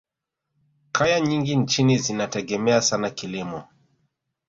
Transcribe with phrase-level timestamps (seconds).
[0.91, 3.63] kaya nyingi nchini zinategemea sana kilimo